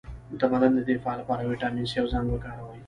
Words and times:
د 0.39 0.41
بدن 0.51 0.71
د 0.75 0.79
دفاع 0.89 1.13
لپاره 1.21 1.47
ویټامین 1.49 1.85
سي 1.91 1.97
او 1.99 2.07
زنک 2.13 2.27
وکاروئ 2.31 2.79